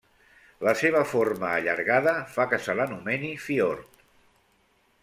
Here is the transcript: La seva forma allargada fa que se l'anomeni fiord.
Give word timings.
La 0.67 0.71
seva 0.79 1.01
forma 1.11 1.51
allargada 1.57 2.15
fa 2.37 2.49
que 2.55 2.61
se 2.65 2.77
l'anomeni 2.81 3.31
fiord. 3.47 4.07